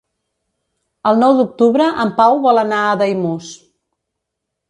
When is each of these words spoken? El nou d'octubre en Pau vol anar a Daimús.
El 1.09 1.19
nou 1.23 1.35
d'octubre 1.39 1.89
en 2.05 2.13
Pau 2.21 2.39
vol 2.47 2.61
anar 2.61 2.79
a 2.87 2.95
Daimús. 3.03 3.51